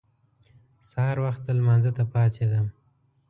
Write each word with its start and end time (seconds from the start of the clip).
سهار 0.89 1.17
وخته 1.25 1.49
لمانځه 1.57 1.91
ته 1.97 2.03
پاڅېدم. 2.11 2.65